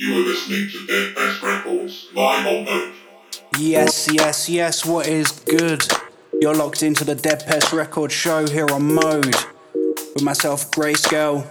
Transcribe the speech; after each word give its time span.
You 0.00 0.14
are 0.14 0.20
listening 0.20 0.68
to 0.68 0.86
Dead 0.86 1.12
Best 1.16 1.42
Records 1.42 2.06
live 2.14 2.46
on. 2.46 2.92
Yes, 3.58 4.08
yes, 4.12 4.48
yes, 4.48 4.86
what 4.86 5.08
is 5.08 5.32
good? 5.40 5.82
You're 6.40 6.54
locked 6.54 6.84
into 6.84 7.02
the 7.02 7.16
Dead 7.16 7.44
Pest 7.44 7.72
Record 7.72 8.12
show 8.12 8.46
here 8.46 8.70
on 8.70 8.94
Mode. 8.94 9.34
With 9.74 10.22
myself, 10.22 10.70
Grayscale. 10.70 11.44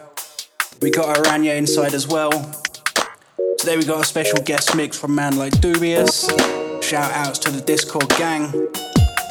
We 0.81 0.91
got 0.91 1.18
Aranya 1.18 1.57
inside 1.57 1.94
as 1.94 2.07
well. 2.07 2.31
Today 3.57 3.75
we 3.75 3.83
got 3.83 3.99
a 3.99 4.05
special 4.05 4.42
guest 4.42 4.78
mix 4.78 4.98
from 4.98 5.14
man 5.14 5.36
like 5.36 5.60
Dubious. 5.60 6.29
Shout 6.82 7.12
outs 7.12 7.40
to 7.40 7.52
the 7.52 7.60
Discord 7.60 8.08
gang. 8.12 8.50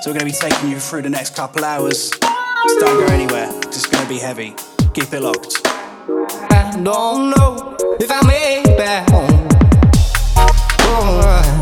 So 0.02 0.10
we're 0.10 0.12
gonna 0.12 0.26
be 0.26 0.32
taking 0.32 0.68
you 0.68 0.78
through 0.78 1.02
the 1.02 1.08
next 1.08 1.34
couple 1.34 1.64
hours. 1.64 2.10
Just 2.10 2.80
don't 2.80 3.06
go 3.06 3.14
anywhere, 3.14 3.48
it's 3.62 3.86
gonna 3.86 4.10
be 4.10 4.18
heavy. 4.18 4.54
Keep 4.92 5.14
it 5.14 5.22
locked. 5.22 6.55
Don't 6.84 7.30
know 7.30 7.74
if 7.98 8.10
I 8.10 8.20
made 8.26 8.68
it 8.68 8.76
back 8.76 9.08
home. 9.10 9.48
Oh, 10.80 11.55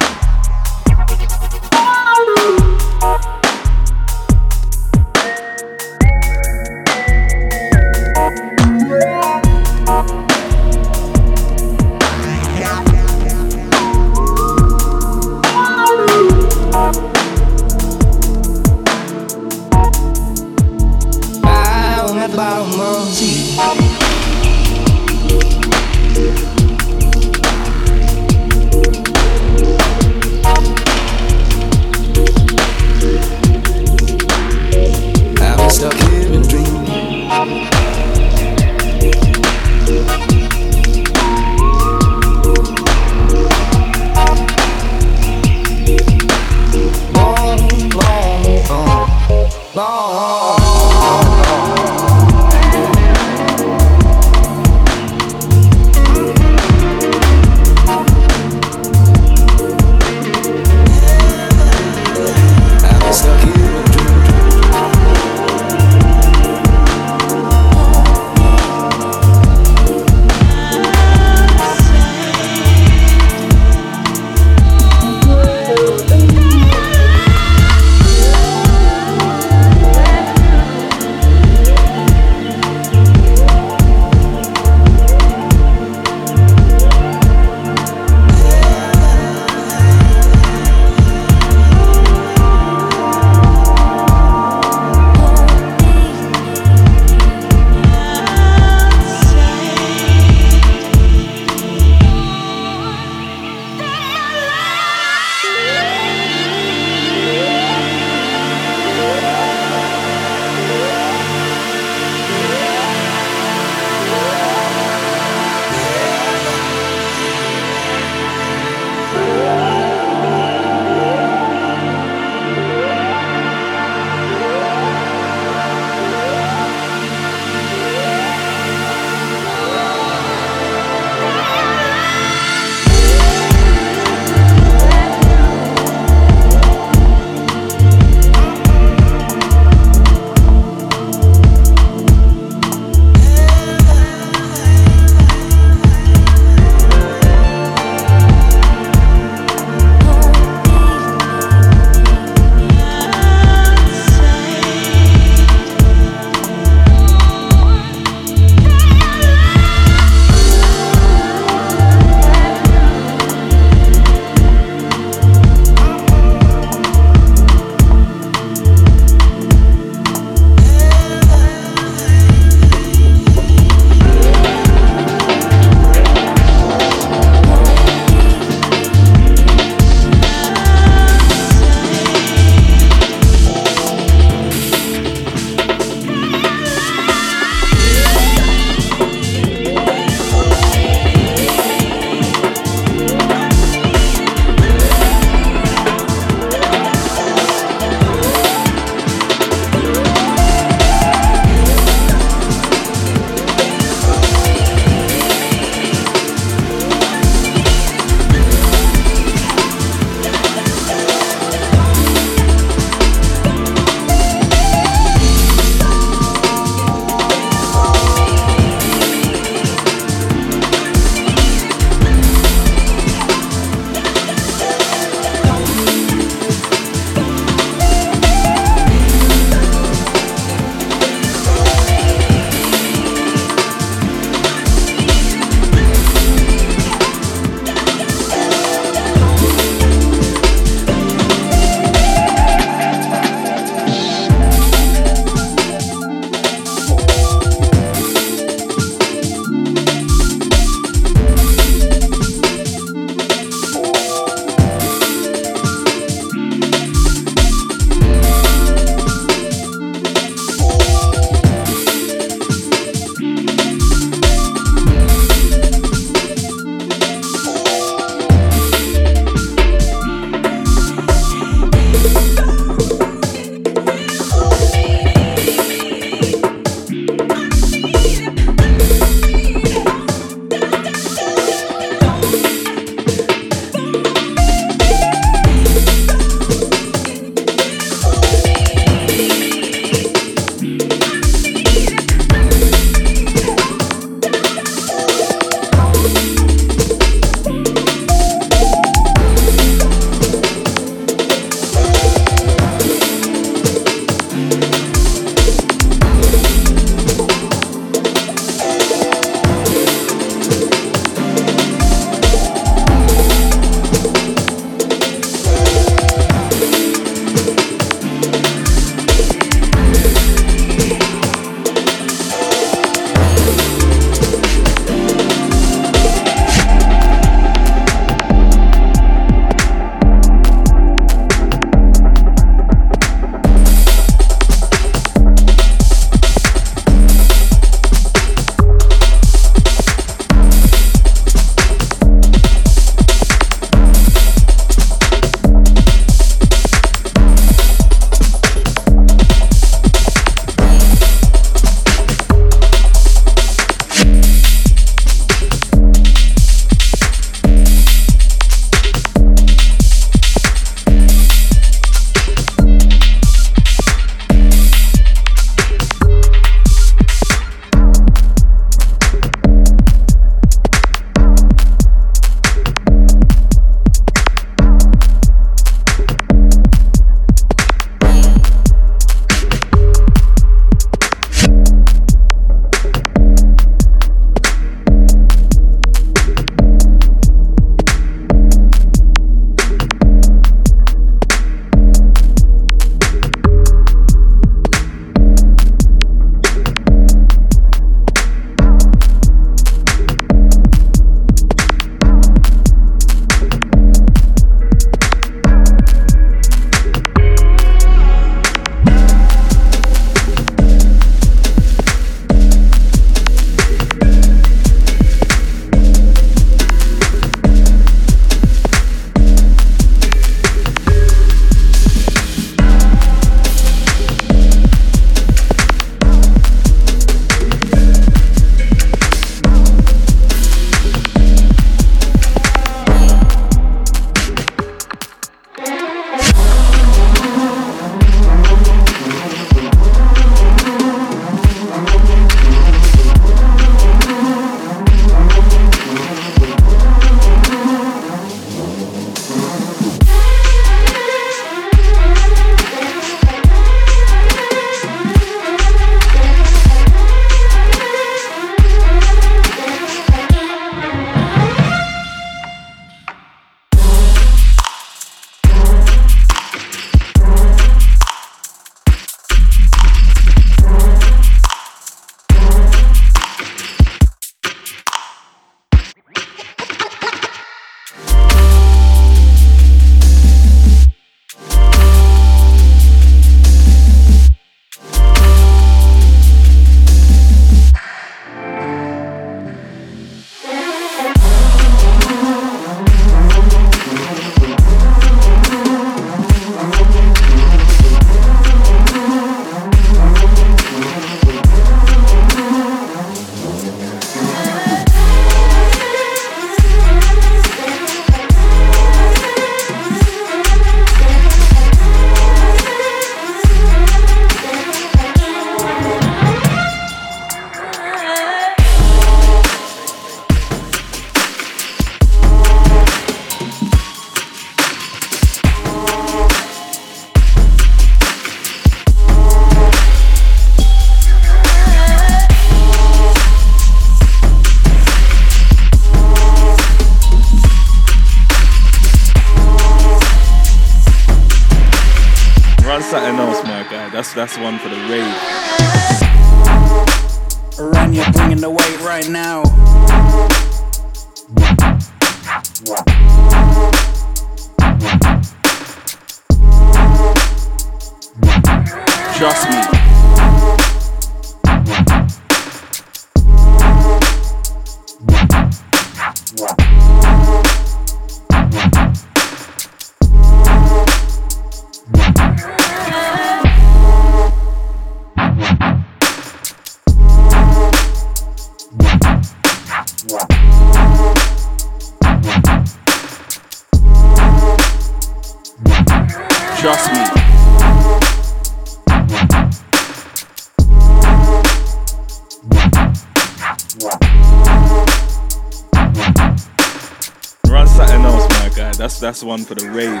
one 599.22 599.44
for 599.44 599.54
the 599.54 599.70
rave. 599.70 600.00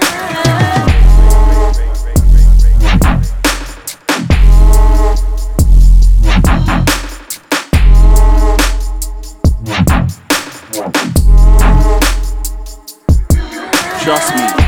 Trust 14.02 14.34
me. 14.34 14.61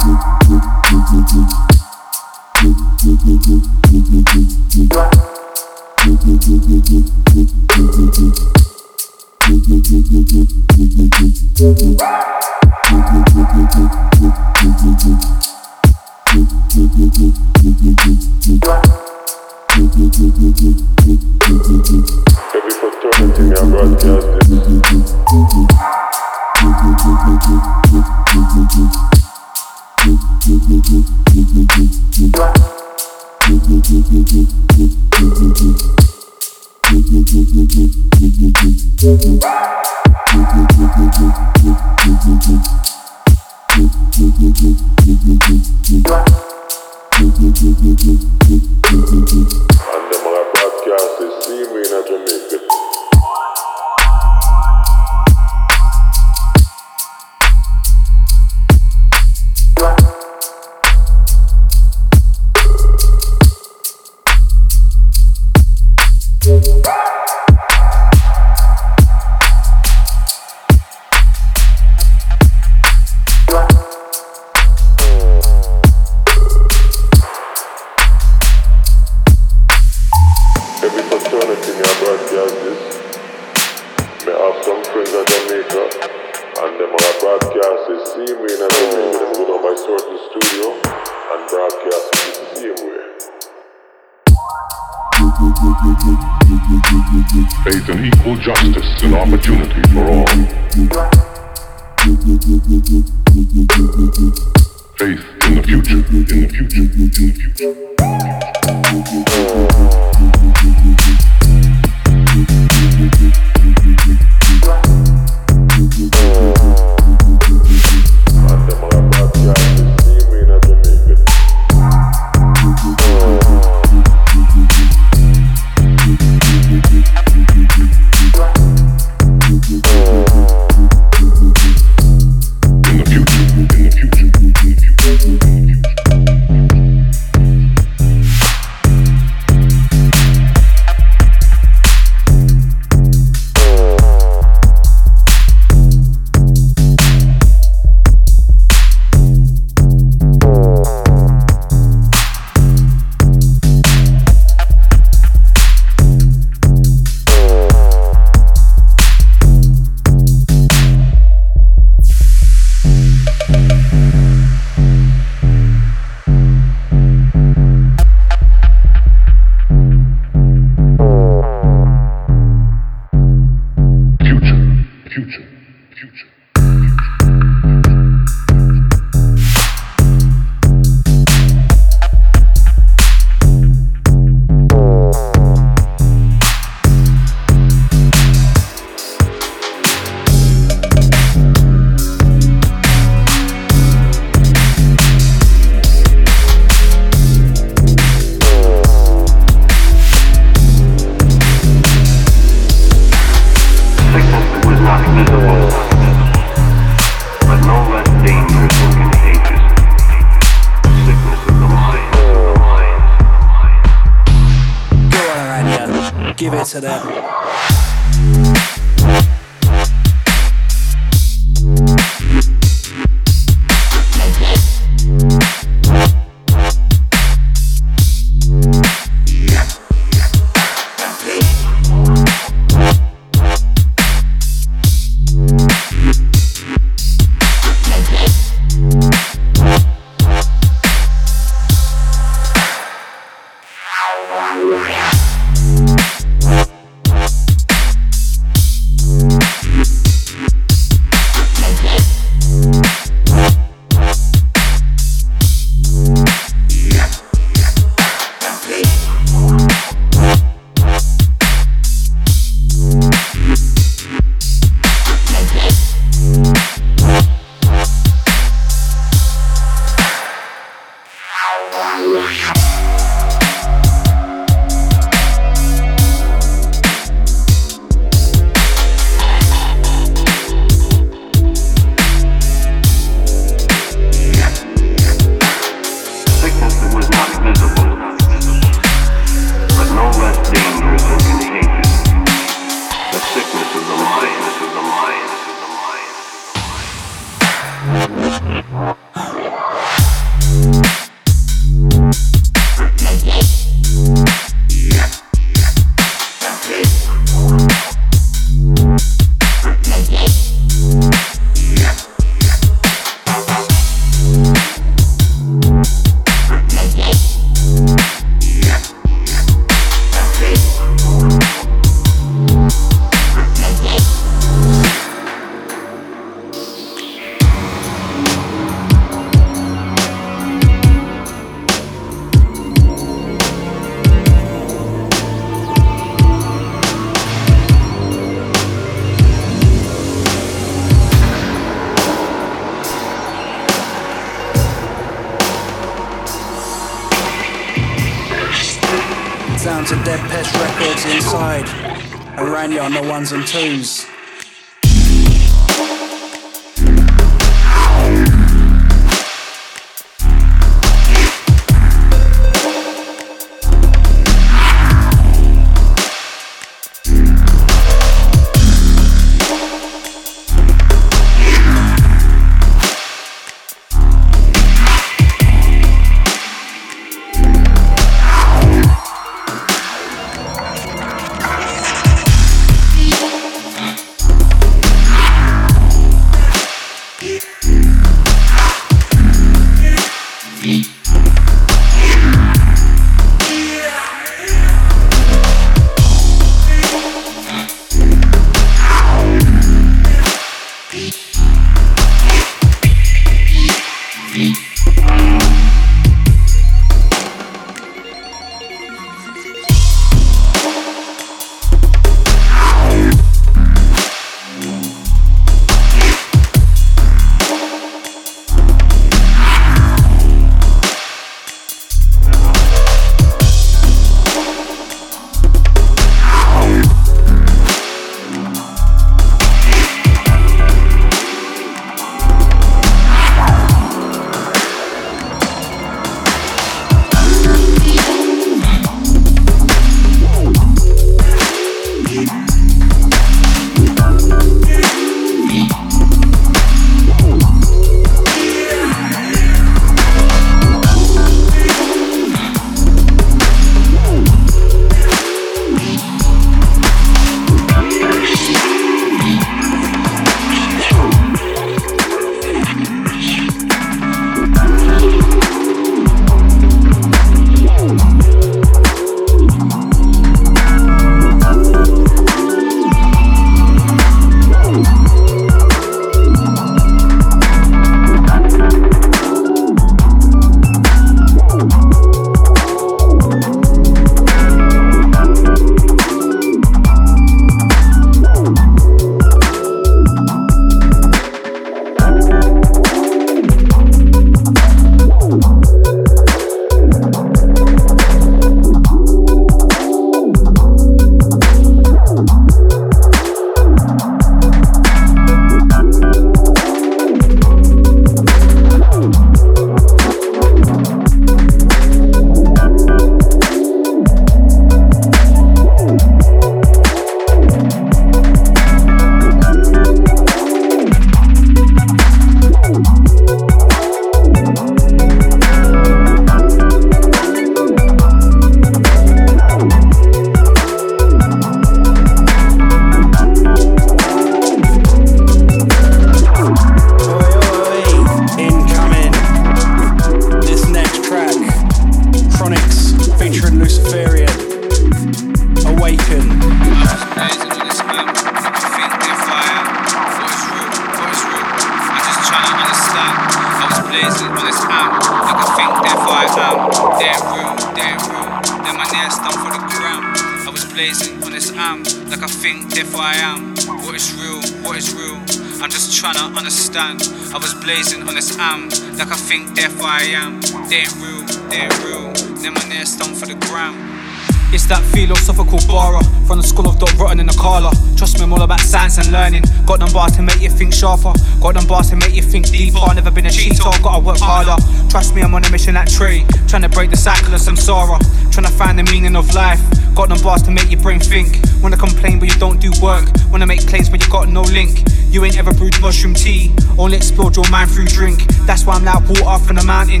Water 599.08 599.44
from 599.44 599.56
the 599.56 599.64
mountain. 599.64 600.00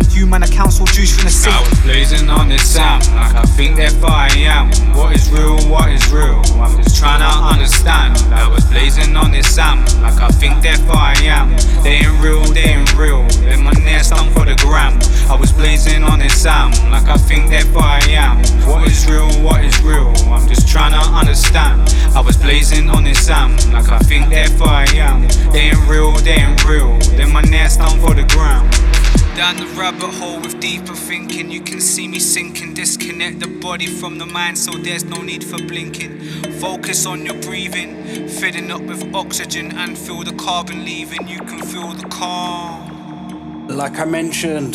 Hole 30.10 30.40
with 30.40 30.60
deeper 30.60 30.94
thinking, 30.94 31.50
you 31.50 31.60
can 31.60 31.80
see 31.80 32.08
me 32.08 32.18
sinking. 32.18 32.74
Disconnect 32.74 33.40
the 33.40 33.48
body 33.48 33.86
from 33.86 34.18
the 34.18 34.26
mind, 34.26 34.58
so 34.58 34.72
there's 34.72 35.04
no 35.04 35.22
need 35.22 35.44
for 35.44 35.58
blinking. 35.58 36.20
Focus 36.60 37.06
on 37.06 37.24
your 37.24 37.40
breathing, 37.42 38.28
filling 38.28 38.70
up 38.70 38.82
with 38.82 39.14
oxygen 39.14 39.72
and 39.76 39.96
feel 39.96 40.22
the 40.24 40.34
carbon 40.34 40.84
leaving. 40.84 41.26
You 41.28 41.38
can 41.38 41.62
feel 41.62 41.92
the 41.92 42.08
calm. 42.08 43.68
Like 43.68 43.98
I 43.98 44.04
mentioned, 44.04 44.74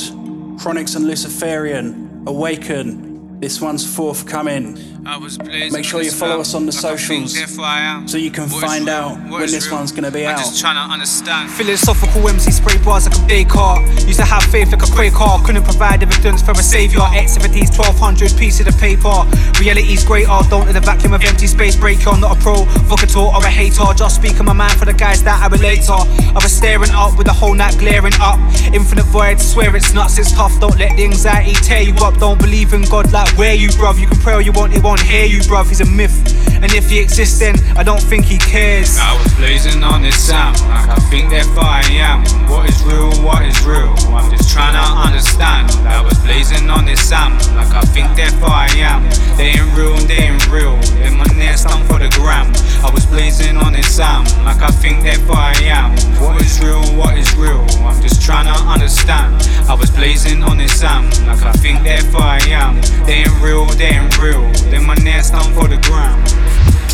Chronics 0.59 0.95
and 0.95 1.05
Luciferian, 1.07 2.23
Awaken. 2.27 3.39
This 3.39 3.59
one's 3.59 3.85
forthcoming. 3.95 4.77
Make 5.03 5.83
sure 5.83 6.03
you 6.03 6.11
follow 6.11 6.41
us 6.41 6.53
on 6.53 6.67
the 6.67 6.71
socials 6.71 7.33
so 7.33 8.17
you 8.17 8.29
can 8.29 8.47
find 8.47 8.87
out 8.87 9.17
when 9.29 9.49
this 9.49 9.71
one's 9.71 9.91
gonna 9.91 10.11
be 10.11 10.27
out. 10.27 10.37
I'm 10.37 10.43
just 10.45 10.61
trying 10.61 10.75
to 10.75 10.93
understand. 10.93 11.49
Philosophical 11.49 12.29
MC 12.29 12.51
spray 12.51 12.77
bars 12.83 13.09
like 13.09 13.17
a 13.17 13.27
Descartes. 13.27 14.05
Used 14.05 14.19
to 14.19 14.25
have 14.25 14.43
faith 14.43 14.71
like 14.71 14.83
a 14.83 14.91
Quaker. 14.91 15.43
Couldn't 15.43 15.63
provide 15.63 16.03
evidence 16.03 16.43
for 16.43 16.51
a 16.51 16.61
savior. 16.61 17.01
Activities 17.01 17.75
1200 17.75 18.37
pieces 18.37 18.67
of 18.67 18.77
paper. 18.77 19.25
Reality's 19.59 20.03
greater. 20.05 20.37
Don't 20.49 20.65
let 20.67 20.73
the 20.73 20.81
vacuum 20.81 21.13
of 21.13 21.23
empty 21.23 21.47
space 21.47 21.75
break 21.75 22.05
you. 22.05 22.11
I'm 22.11 22.21
not 22.21 22.37
a 22.37 22.39
pro, 22.39 22.65
provocateur 22.85 23.33
or 23.33 23.43
a 23.43 23.49
hater. 23.49 23.85
Just 23.95 24.17
speaking 24.17 24.45
my 24.45 24.53
mind 24.53 24.73
for 24.73 24.85
the 24.85 24.93
guys 24.93 25.23
that 25.23 25.41
I 25.41 25.47
relate 25.47 25.81
to. 25.89 25.93
I 25.93 26.37
was 26.37 26.53
staring 26.53 26.91
up 26.91 27.17
with 27.17 27.25
the 27.25 27.33
whole 27.33 27.55
night 27.55 27.75
glaring 27.79 28.13
up. 28.21 28.37
Infinite 28.71 29.09
void, 29.09 29.41
swear 29.41 29.75
it's 29.75 29.93
nuts, 29.93 30.19
it's 30.19 30.31
tough. 30.31 30.59
Don't 30.59 30.77
let 30.77 30.95
the 30.95 31.05
anxiety 31.05 31.53
tear 31.65 31.81
you 31.81 31.95
up. 32.05 32.19
Don't 32.19 32.39
believe 32.39 32.73
in 32.73 32.83
God 32.83 33.11
like 33.11 33.35
where 33.35 33.55
you, 33.55 33.69
bruv. 33.69 33.99
You 33.99 34.05
can 34.05 34.19
pray 34.19 34.33
all 34.33 34.41
you 34.41 34.51
want, 34.51 34.73
it 34.73 34.83
won't 34.83 34.90
hear 34.99 35.25
you, 35.25 35.39
bruv. 35.39 35.69
He's 35.69 35.82
a 35.82 35.86
myth. 35.86 36.17
And 36.62 36.71
if 36.73 36.89
he 36.91 36.99
exists, 36.99 37.39
then 37.39 37.56
I 37.75 37.82
don't 37.82 38.01
think 38.01 38.25
he 38.25 38.38
cares. 38.38 38.99
I 38.99 39.17
was 39.17 39.34
blazing 39.34 39.84
on 39.84 40.04
this 40.04 40.15
sound, 40.15 40.62
like 40.69 40.89
I 40.89 40.99
think 41.10 41.32
therefore 41.32 41.65
I 41.65 41.82
am. 41.89 42.21
What 42.47 42.69
is 42.69 42.77
real, 42.84 43.10
what 43.25 43.41
is 43.41 43.58
real? 43.65 43.95
I'm 44.13 44.30
just 44.30 44.54
trying 44.54 44.77
to 44.77 44.86
understand. 45.10 45.71
I 45.89 46.01
was 46.01 46.17
blazing 46.19 46.69
on 46.69 46.86
this 46.86 47.01
sound, 47.01 47.41
like 47.56 47.73
I 47.73 47.82
think 47.82 48.15
therefore 48.15 48.54
I 48.54 48.69
am. 48.77 49.10
They 49.38 49.58
ain't 49.58 49.73
real, 49.73 49.97
they 50.06 50.30
ain't 50.30 50.45
real. 50.51 50.77
In 51.01 51.17
my 51.17 51.25
nest, 51.34 51.65
I'm 51.67 51.84
for 51.88 51.97
the 51.97 52.10
gram. 52.13 52.54
I 52.86 52.91
was 52.93 53.08
blazing 53.08 53.58
on 53.58 53.73
this 53.73 53.89
sound, 53.89 54.30
like 54.45 54.62
I 54.62 54.69
think 54.69 55.01
therefore 55.01 55.38
I 55.38 55.58
am. 55.65 55.97
What 56.21 56.39
is 56.41 56.62
real, 56.62 56.84
what 56.93 57.17
is 57.17 57.34
real? 57.38 57.65
I'm 57.82 57.99
just 58.04 58.21
trying 58.21 58.45
to 58.45 58.58
understand. 58.69 59.41
I 59.65 59.73
was 59.73 59.89
blazing 59.89 60.43
on 60.43 60.60
this 60.60 60.80
sound, 60.80 61.10
like 61.25 61.41
I 61.41 61.54
think 61.54 61.82
therefore 61.82 62.21
I 62.21 62.39
am. 62.54 62.82
They 63.06 63.25
ain't 63.25 63.41
real, 63.41 63.65
they 63.65 63.97
ain't 63.97 64.13
real. 64.21 64.45
My 64.81 64.95
nest, 64.95 65.33
I'm 65.33 65.53
for 65.53 65.67
the 65.67 65.77
gram. 65.87 66.17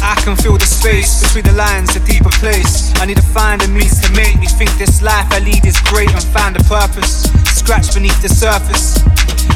I 0.04 0.14
can 0.22 0.36
feel 0.36 0.58
the 0.58 0.66
space 0.66 1.24
between 1.24 1.46
the 1.46 1.58
lines, 1.58 1.96
a 1.96 2.00
deeper 2.06 2.30
place. 2.38 2.94
I 3.02 3.06
need 3.06 3.18
to 3.18 3.26
find 3.26 3.64
a 3.64 3.68
means 3.68 4.00
to 4.02 4.12
make 4.14 4.38
me 4.38 4.46
think 4.46 4.70
this 4.78 5.02
life 5.02 5.26
I 5.32 5.40
lead 5.40 5.66
is 5.66 5.80
great 5.90 6.12
and 6.12 6.24
find 6.24 6.56
a 6.56 6.64
purpose. 6.70 7.26
Scratch 7.58 7.94
beneath 7.96 8.22
the 8.22 8.30
surface 8.30 9.02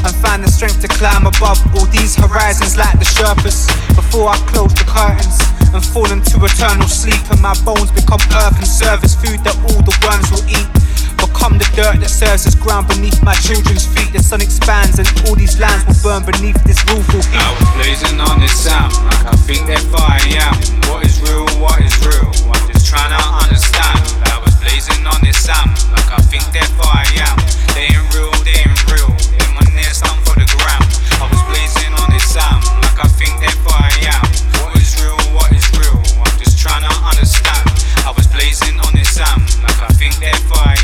and 0.02 0.12
find 0.18 0.42
the 0.42 0.50
strength 0.50 0.80
to 0.82 0.88
climb 0.88 1.26
above 1.26 1.60
all 1.76 1.86
these 1.86 2.16
horizons 2.16 2.76
like 2.76 2.98
the 2.98 3.06
Sherpas. 3.06 3.70
Before 3.94 4.28
I 4.28 4.36
close 4.50 4.74
the 4.74 4.84
curtains 4.88 5.38
and 5.72 5.84
fall 5.84 6.10
into 6.10 6.36
eternal 6.42 6.88
sleep, 6.88 7.22
and 7.30 7.40
my 7.40 7.54
bones 7.62 7.92
become 7.92 8.20
earth 8.42 8.58
and 8.58 8.66
serve 8.66 9.00
service 9.00 9.14
food 9.14 9.40
that 9.46 9.56
all 9.70 9.80
the 9.86 9.94
worms 10.02 10.28
will 10.34 10.44
eat. 10.50 10.68
Become 11.16 11.56
the 11.56 11.68
dirt 11.78 12.02
that 12.02 12.10
serves 12.10 12.46
as 12.46 12.54
ground 12.54 12.88
beneath 12.88 13.22
my 13.22 13.34
children's 13.46 13.86
feet. 13.86 14.12
The 14.12 14.22
sun 14.22 14.42
expands 14.42 14.98
and 14.98 15.06
all 15.24 15.34
these 15.34 15.58
lands 15.58 15.86
will 15.86 15.96
burn 16.02 16.26
beneath 16.26 16.58
this 16.66 16.82
roof. 16.90 17.06
I 17.32 17.48
was 17.54 17.68
blazing 17.78 18.18
on 18.28 18.40
this 18.40 18.54
sound, 18.54 18.92
like 19.04 19.24
I 19.26 19.36
think 19.46 19.66
therefore 19.66 20.06
I 20.06 20.22
am. 20.38 20.54
What 20.90 21.04
is 21.06 21.18
real? 21.22 21.46
What 21.58 21.80
is 21.82 21.94
real? 22.06 22.30
I'm 22.50 22.62
just 22.70 22.86
trying 22.86 23.10
to 23.10 23.22
understand. 23.42 23.98
I 24.30 24.38
was 24.42 24.54
blazing 24.62 25.02
on 25.06 25.18
this 25.22 25.38
sound, 25.38 25.70
like 25.90 26.06
I 26.10 26.20
think 26.30 26.44
therefore 26.54 26.90
I 26.90 27.06
am. 27.26 27.36
They 27.74 27.90
ain't 27.90 28.06
real, 28.14 28.32
they 28.46 28.58
ain't 28.62 28.82
real. 28.90 29.10
In 29.42 29.48
my 29.58 29.66
nest, 29.74 30.06
I'm 30.06 30.18
for 30.22 30.38
the 30.38 30.46
gram. 30.46 30.82
I 31.18 31.26
was 31.26 31.42
blazing 31.50 31.92
on 31.98 32.08
this 32.14 32.26
sound, 32.26 32.62
like 32.86 32.98
I 33.02 33.08
think 33.18 33.34
therefore 33.42 33.78
I 33.78 33.92
am. 34.14 34.26
What 34.62 34.76
is 34.78 34.94
real? 35.02 35.18
What 35.34 35.50
is 35.52 35.66
real? 35.74 35.98
I'm 36.22 36.36
just 36.38 36.58
trying 36.58 36.86
to 36.86 36.92
understand. 37.02 37.66
I 38.06 38.12
was 38.14 38.26
blazing 38.30 38.78
on 38.78 38.92
this 38.94 39.10
sound, 39.14 39.42
like 39.62 39.78
I 39.82 39.90
think 39.98 40.16
therefore 40.22 40.62
I 40.62 40.74
am. 40.74 40.81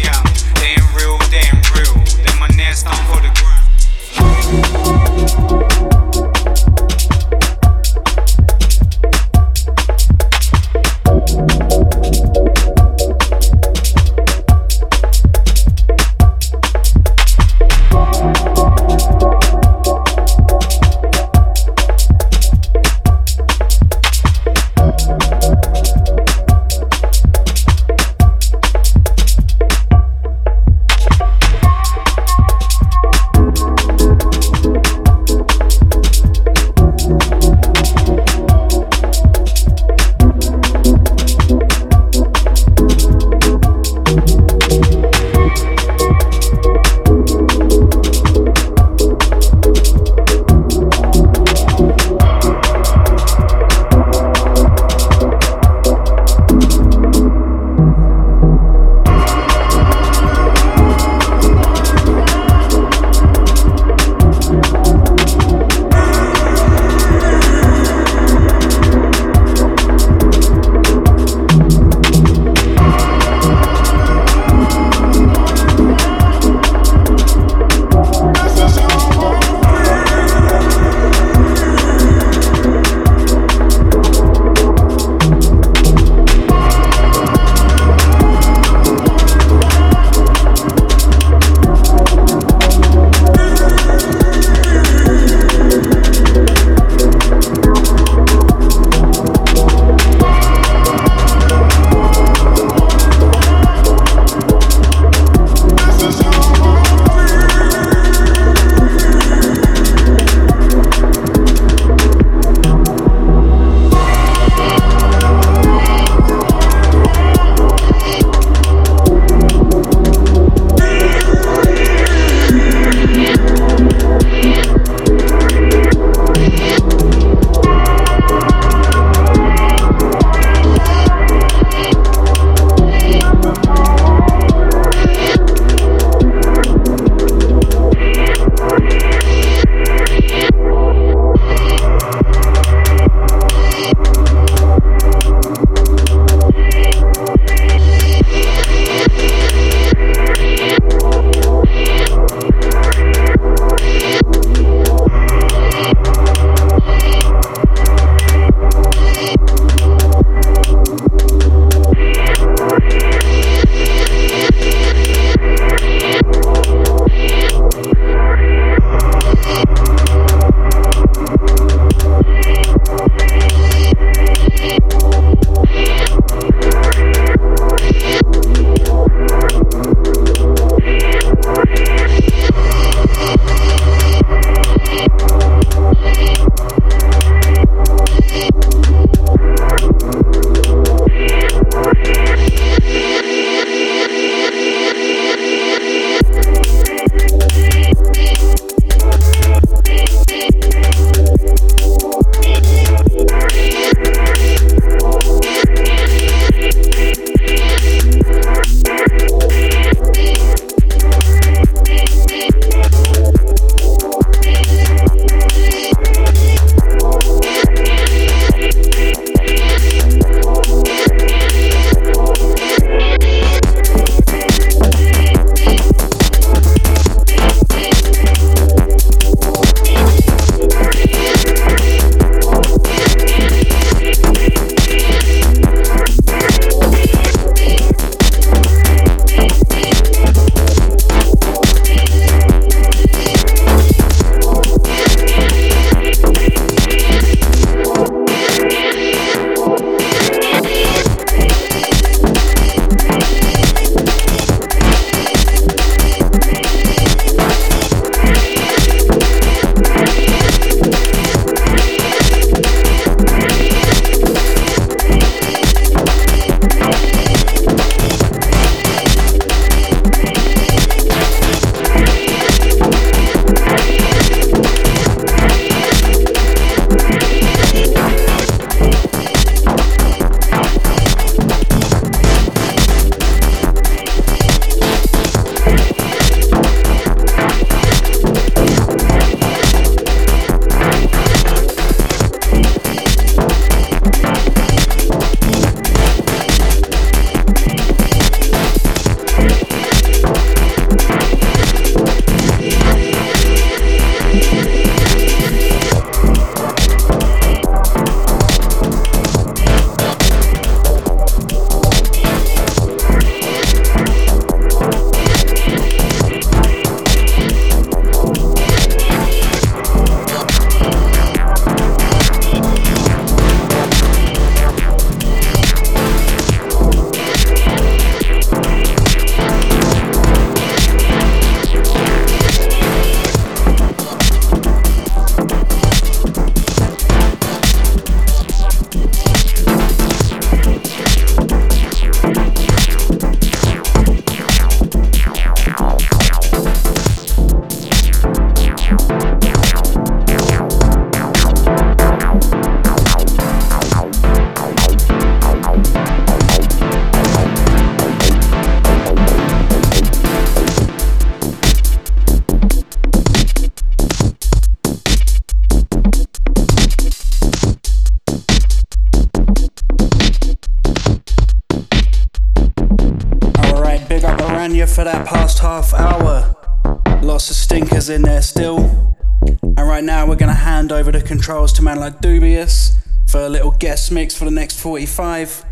45. 384.79 385.65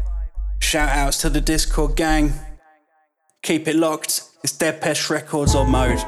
Shout 0.58 0.88
outs 0.88 1.18
to 1.18 1.30
the 1.30 1.40
Discord 1.40 1.96
gang. 1.96 2.32
Keep 3.42 3.68
it 3.68 3.76
locked, 3.76 4.22
it's 4.42 4.52
Dead 4.52 4.80
Pest 4.80 5.08
Records 5.10 5.54
on 5.54 5.70
mode. 5.70 5.98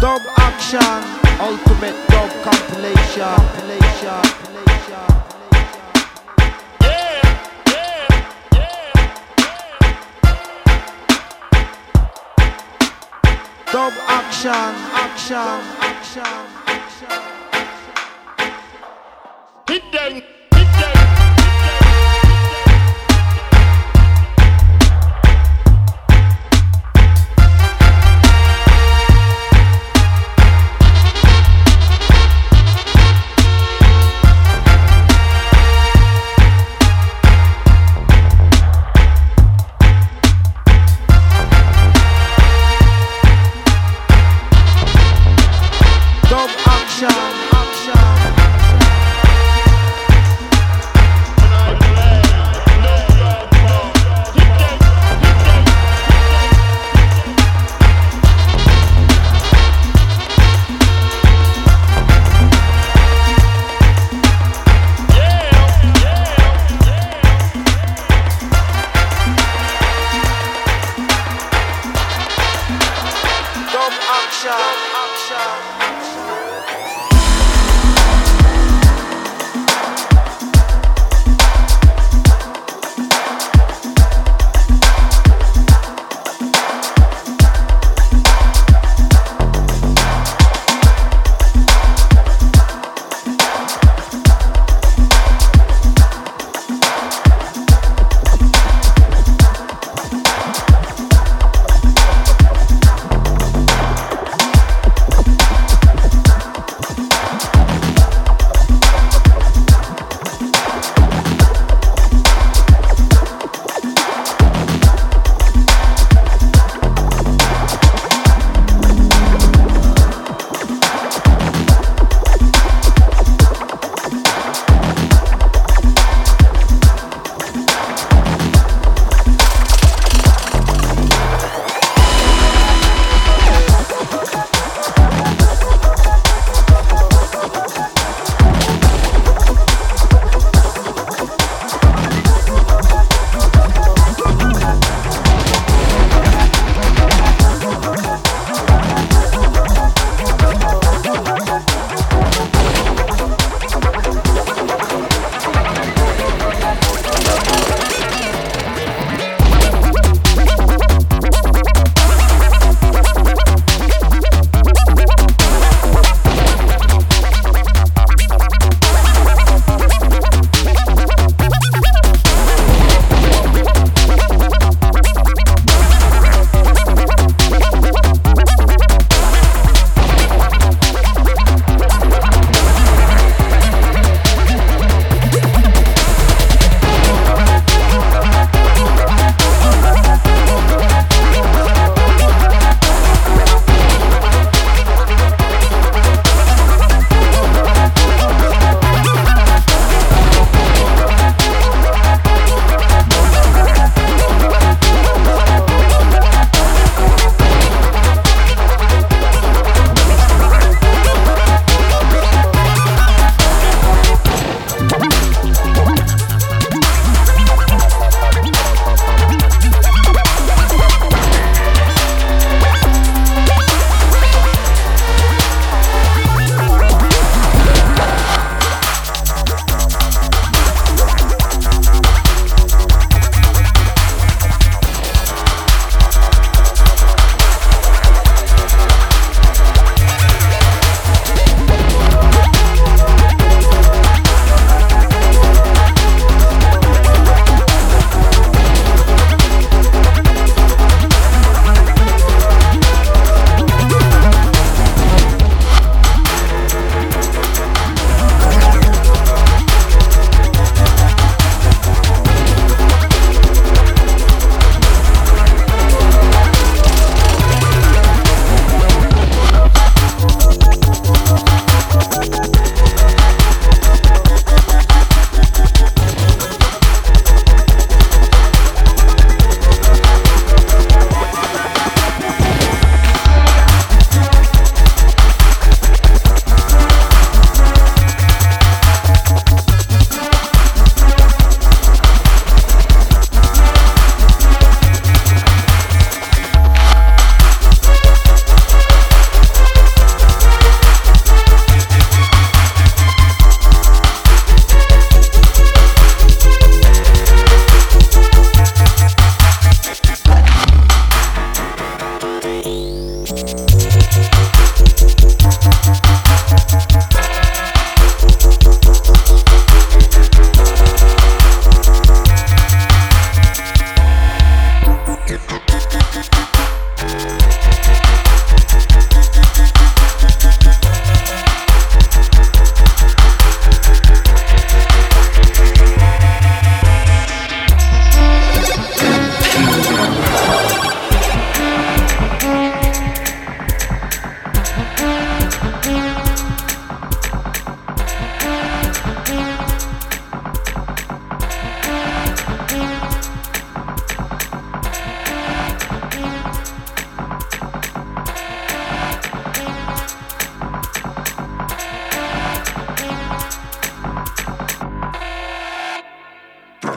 Dub 0.00 0.22
action, 0.38 0.80
ultimate 1.40 1.96
dub 2.08 2.30
compilation. 2.44 3.22
compilation, 3.24 4.22
compilation. 4.22 5.35
Dub 13.76 13.92
action, 14.08 14.50
action, 15.04 15.36
action, 15.36 16.22
action. 16.66 17.08
Hit 19.68 19.92
hit 19.92 19.92
them. 19.92 20.35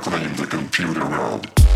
Claim 0.01 0.33
the 0.35 0.47
computer 0.47 1.05
world. 1.05 1.68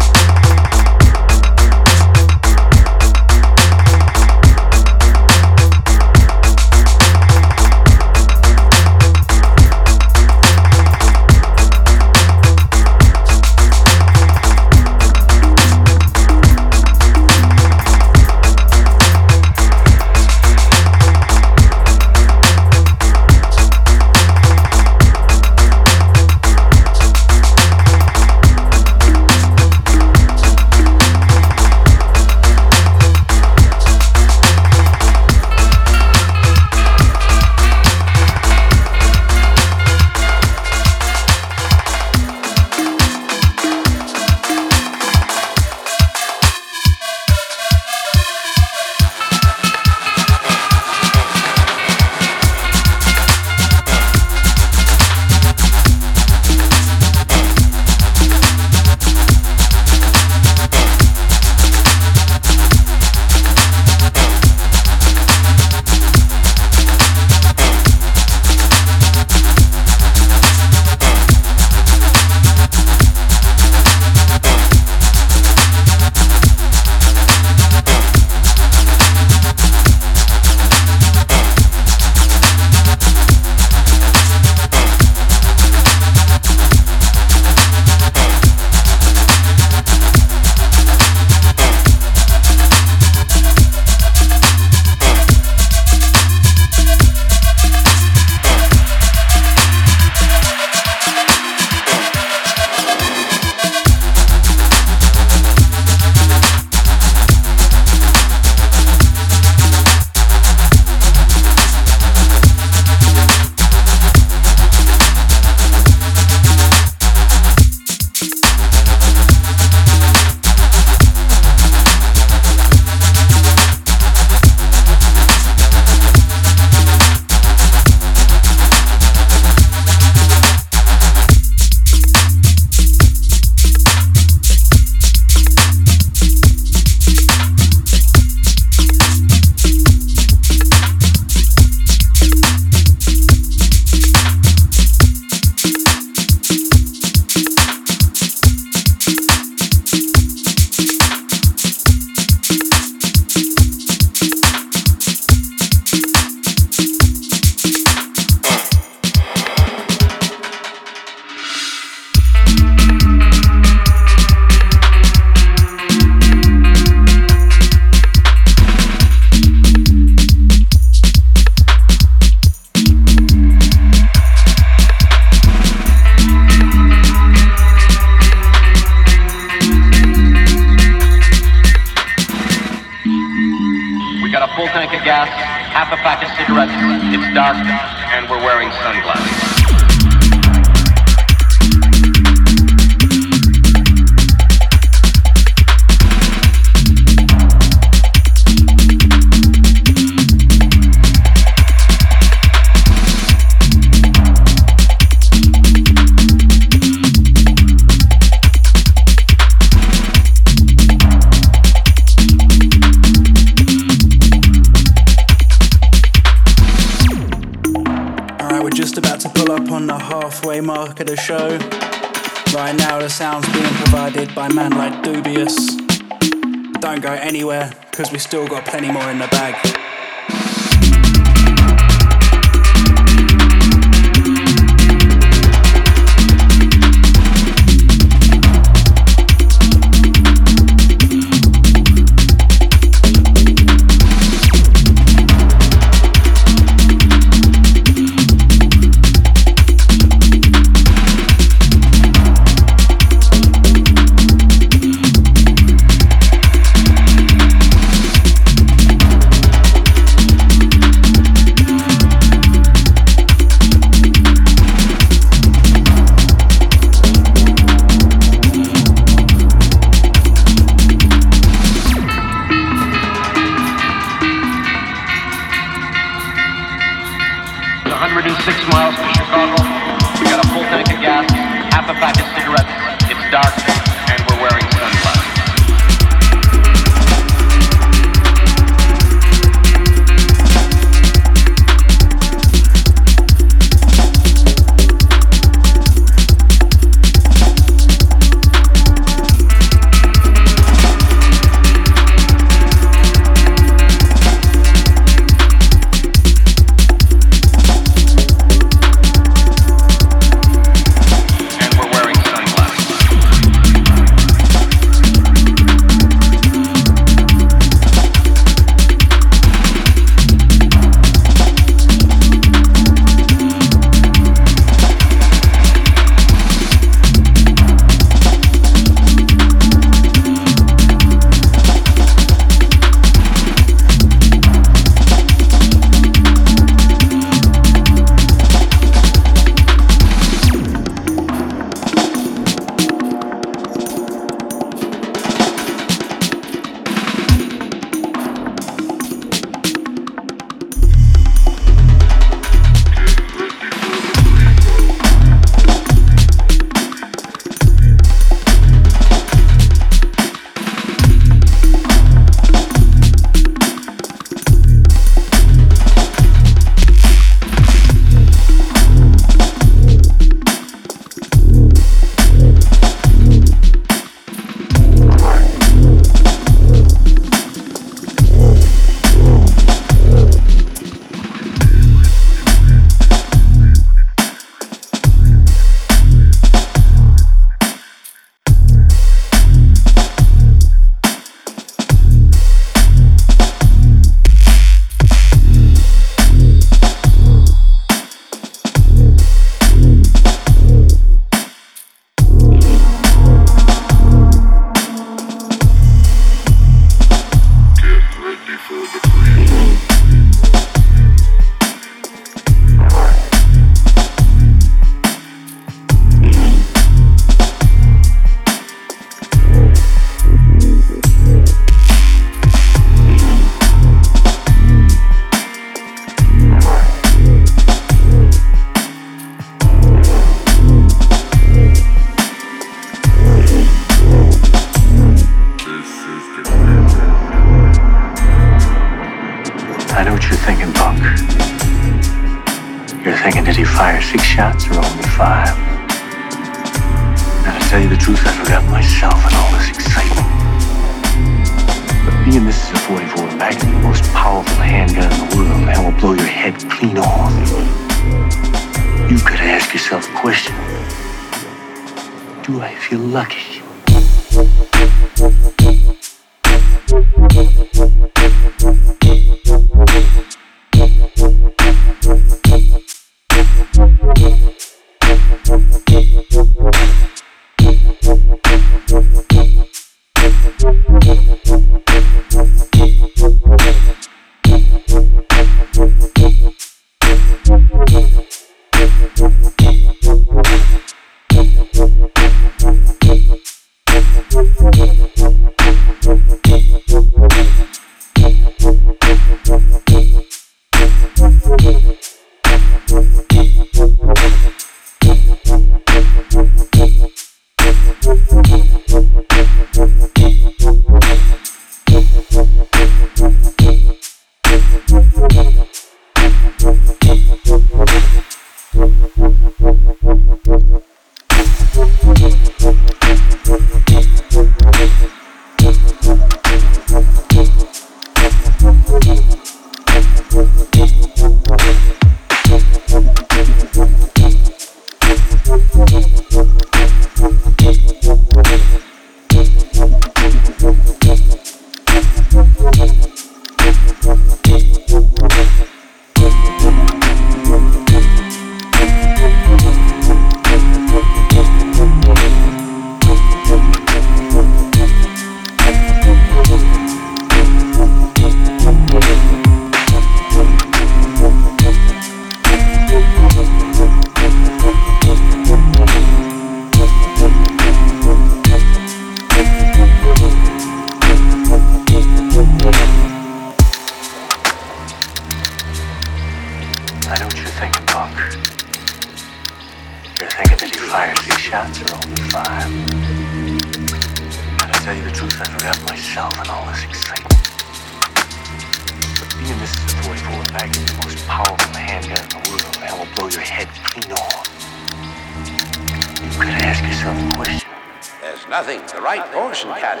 nothing. 598.50 598.80
The 598.92 599.00
right 599.00 599.24
portion 599.32 599.70
can. 599.74 600.00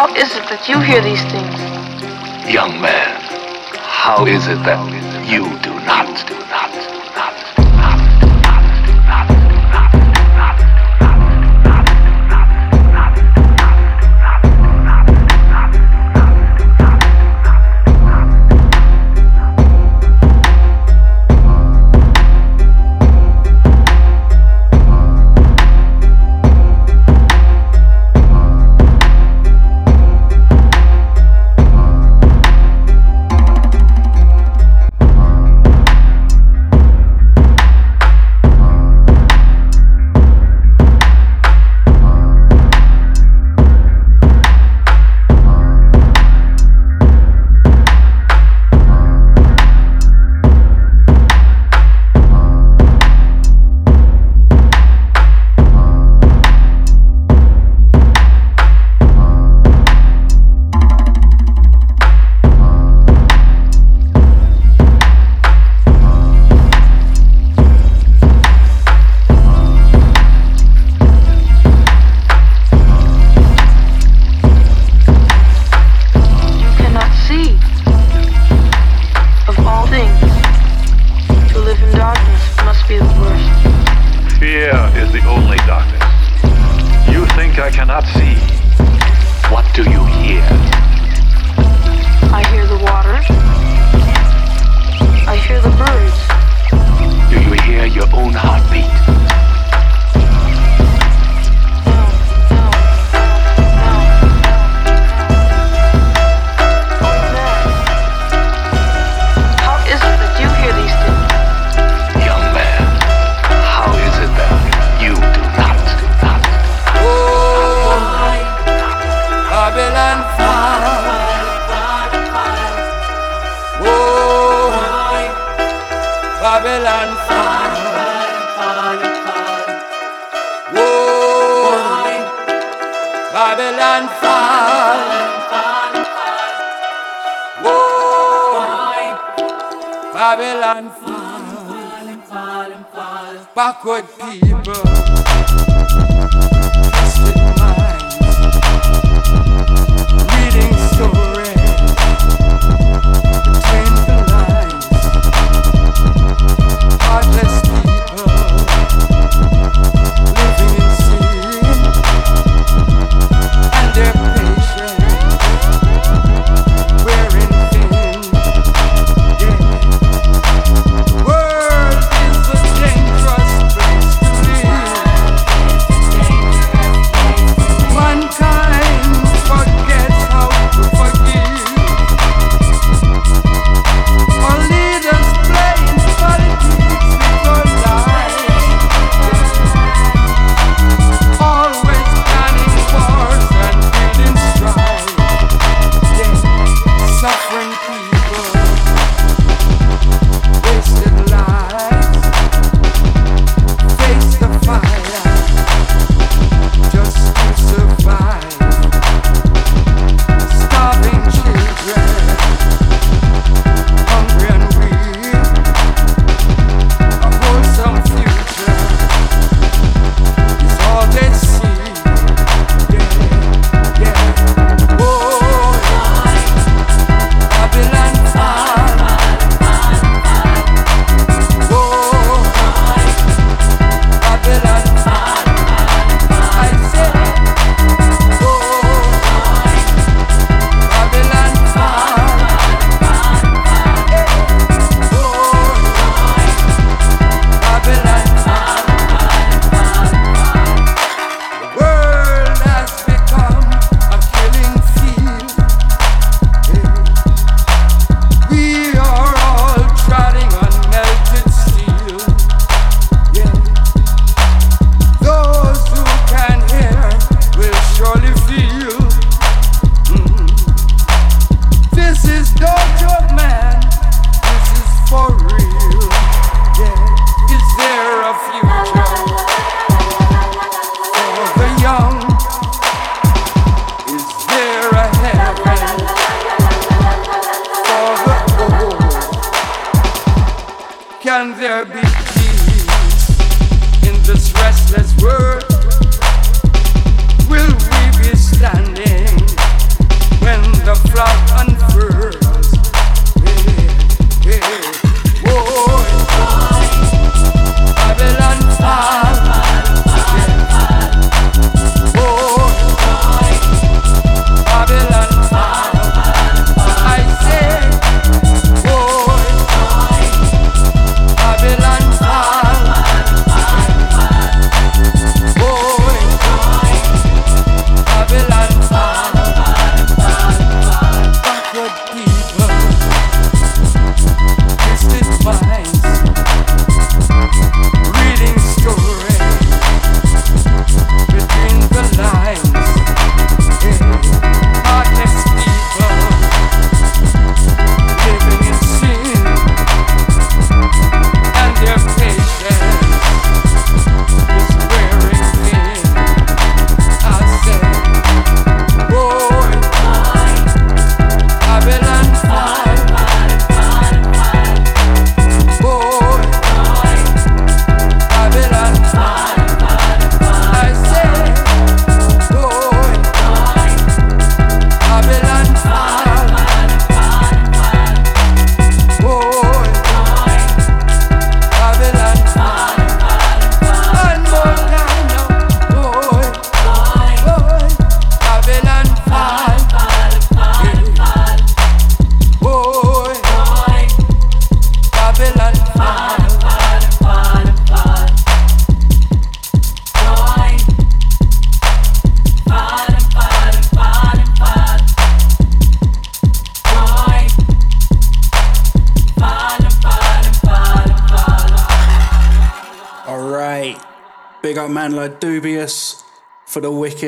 How 0.00 0.08
is 0.14 0.34
it 0.34 0.48
that 0.48 0.66
you 0.66 0.80
hear 0.80 1.02
these 1.02 1.22
things? 1.24 1.60
Young 2.50 2.80
man, 2.80 3.20
how 3.84 4.24
is 4.24 4.48
it 4.48 4.56
that 4.64 4.80
you 5.28 5.44
do 5.60 5.74
not? 5.84 6.09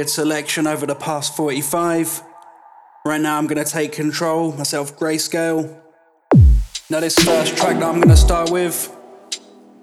Wicked 0.02 0.10
selection 0.10 0.66
over 0.66 0.84
the 0.84 0.96
past 0.96 1.36
45. 1.36 2.24
Right 3.06 3.20
now, 3.20 3.38
I'm 3.38 3.46
gonna 3.46 3.64
take 3.64 3.92
control, 3.92 4.50
myself, 4.50 4.98
Grayscale. 4.98 5.80
Now, 6.90 6.98
this 6.98 7.14
first 7.14 7.56
track 7.56 7.78
that 7.78 7.84
I'm 7.84 8.00
gonna 8.00 8.16
start 8.16 8.50
with, 8.50 8.90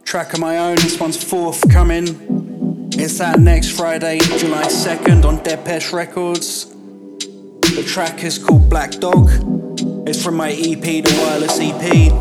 track 0.04 0.34
of 0.34 0.42
my 0.42 0.58
own, 0.58 0.76
this 0.76 1.00
one's 1.00 1.24
forthcoming. 1.24 2.90
It's 2.96 3.22
out 3.22 3.40
next 3.40 3.70
Friday, 3.78 4.20
July 4.38 4.68
2nd 4.68 5.24
on 5.24 5.42
Depeche 5.42 5.94
Records. 5.94 6.66
The 7.78 7.86
track 7.88 8.22
is 8.26 8.38
called 8.38 8.70
Black 8.70 8.92
Dog. 8.92 9.30
It's 10.06 10.22
from 10.22 10.36
my 10.36 10.52
EP, 10.52 11.02
the 11.02 11.16
Wireless 11.22 11.60
EP. 11.62 12.12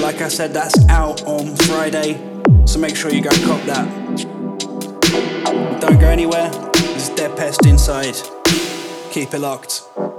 Like 0.00 0.20
I 0.20 0.26
said, 0.28 0.52
that's 0.52 0.84
out 0.88 1.22
on 1.26 1.54
Friday, 1.68 2.18
so 2.66 2.80
make 2.80 2.96
sure 2.96 3.12
you 3.12 3.22
go 3.22 3.30
cop 3.46 3.62
that. 3.66 3.86
Don't 5.80 6.00
go 6.00 6.08
anywhere, 6.08 6.69
Pest 7.40 7.64
inside. 7.64 8.16
Keep 9.12 9.32
it 9.32 9.38
locked. 9.38 10.09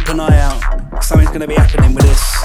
Keep 0.00 0.14
an 0.14 0.20
eye 0.20 0.40
out. 0.40 1.04
Something's 1.04 1.30
gonna 1.30 1.46
be 1.46 1.54
happening 1.54 1.94
with 1.94 2.04
this. 2.04 2.39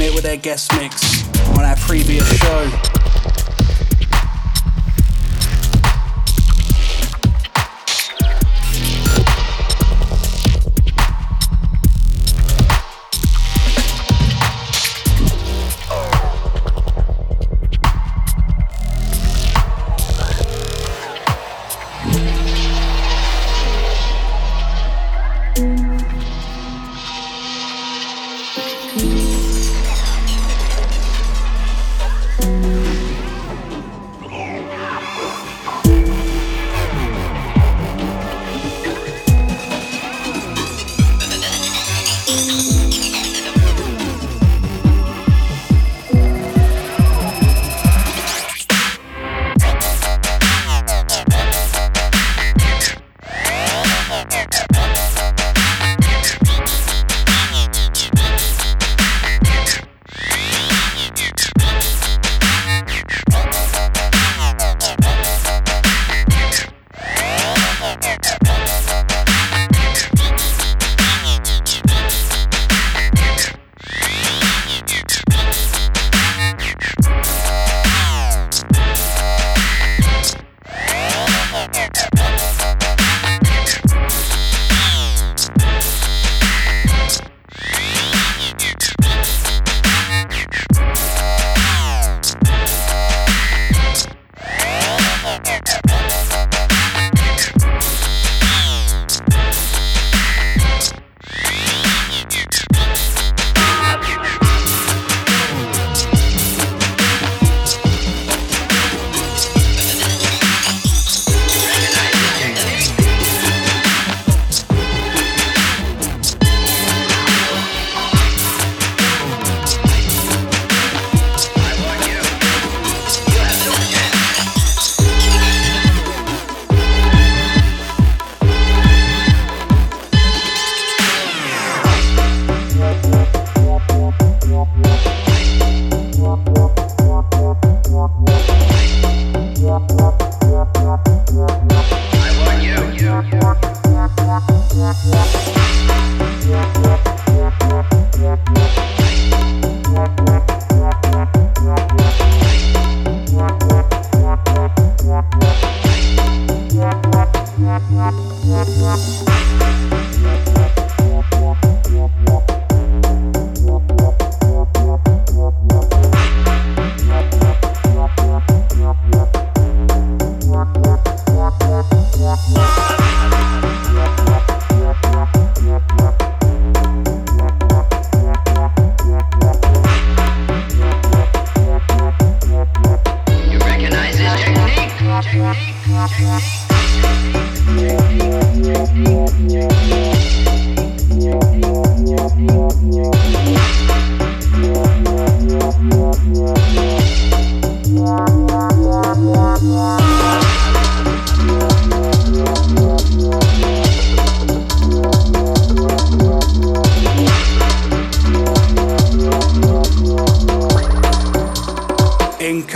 it 0.00 0.14
with 0.14 0.24
their 0.24 0.36
guest 0.36 0.72
mix 0.76 1.24
on 1.56 1.64
our 1.64 1.76
previous 1.76 2.26
show. 2.38 3.05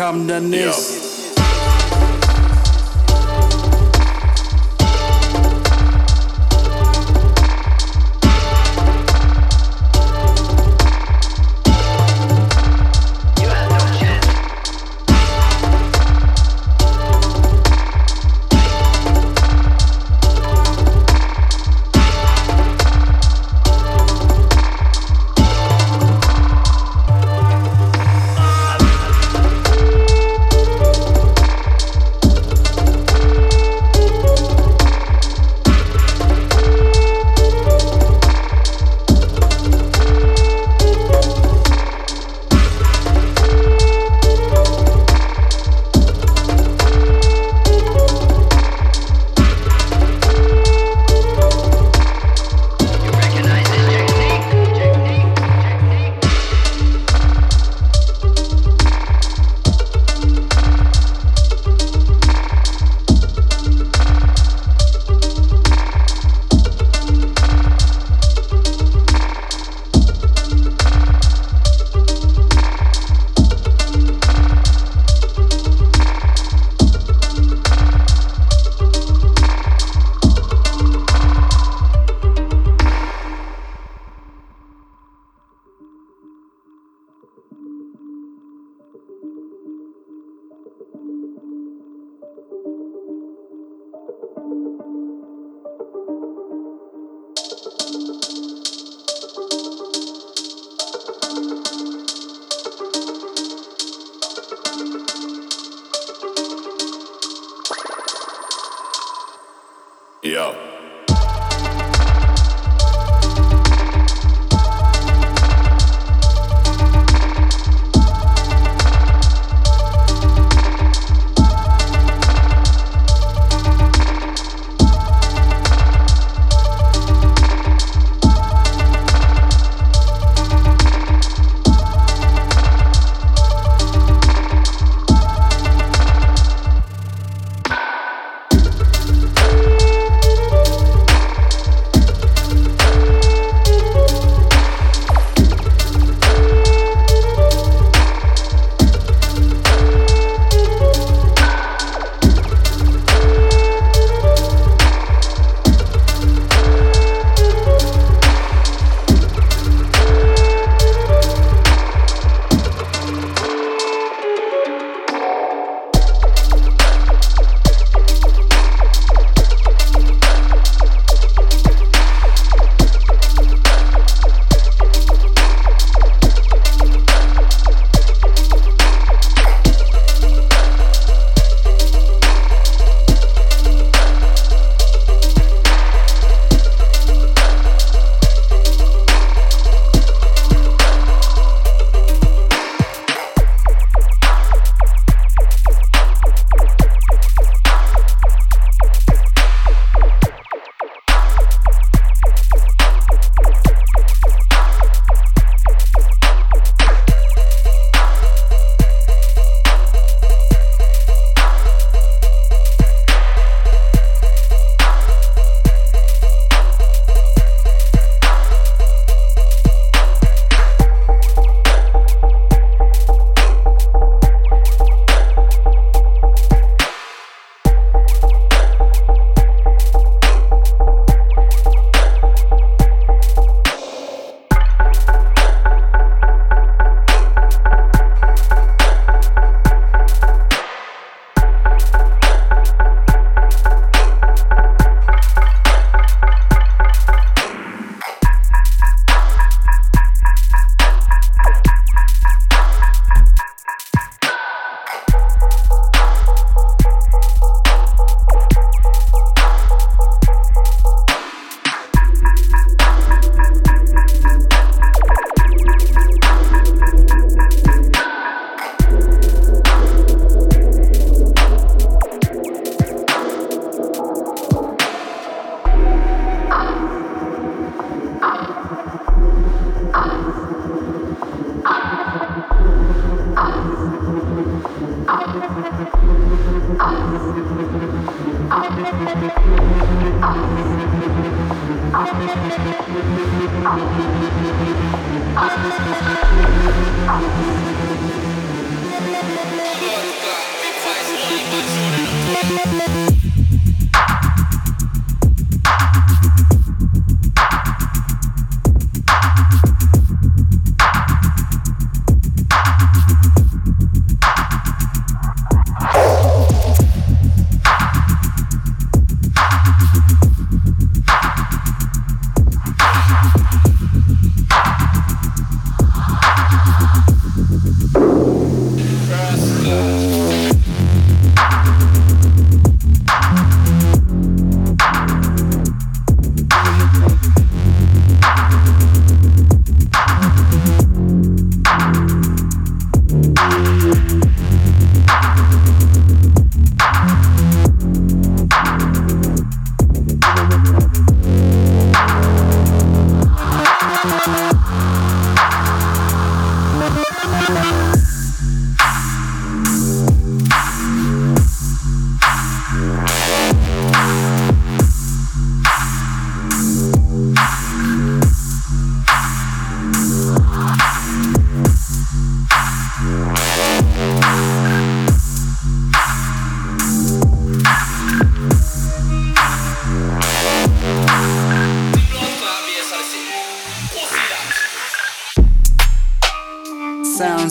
Come 0.00 0.26
the 0.26 0.40
this. 0.40 0.76
Sounds 0.76 1.09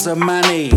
of 0.10 0.18
money. 0.18 0.69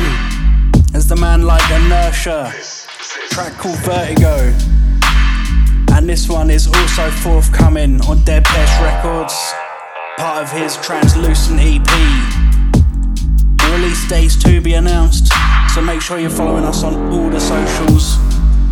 This 0.00 0.08
one 0.08 0.96
is 0.96 1.08
the 1.08 1.16
man 1.16 1.42
like 1.42 1.62
Inertia, 1.70 2.52
track 3.30 3.52
called 3.58 3.78
Vertigo. 3.80 4.52
And 5.92 6.08
this 6.08 6.28
one 6.28 6.50
is 6.50 6.66
also 6.66 7.10
forthcoming 7.10 8.00
on 8.02 8.22
Dead 8.24 8.44
Pest 8.44 8.80
Records, 8.80 9.34
part 10.16 10.42
of 10.42 10.50
his 10.50 10.76
Translucent 10.78 11.60
EP. 11.60 11.86
Release 13.72 14.08
dates 14.08 14.36
to 14.42 14.60
be 14.60 14.74
announced, 14.74 15.32
so 15.74 15.82
make 15.82 16.00
sure 16.00 16.18
you're 16.18 16.30
following 16.30 16.64
us 16.64 16.82
on 16.82 16.94
all 17.12 17.28
the 17.28 17.40
socials, 17.40 18.16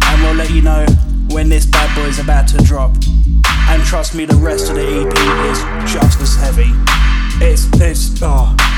and 0.06 0.22
we'll 0.22 0.34
let 0.34 0.50
you 0.50 0.62
know 0.62 0.86
when 1.30 1.48
this 1.48 1.66
bad 1.66 1.94
boy 1.94 2.08
is 2.08 2.18
about 2.18 2.48
to 2.48 2.56
drop. 2.58 2.94
And 3.68 3.82
trust 3.84 4.14
me, 4.14 4.24
the 4.24 4.36
rest 4.36 4.70
of 4.70 4.76
the 4.76 4.82
EP 4.82 5.18
is 5.50 5.92
just 5.92 6.20
as 6.20 6.36
heavy. 6.36 6.72
It's, 7.44 7.66
it's, 7.80 8.22
oh, 8.22 8.28
ah. 8.28 8.77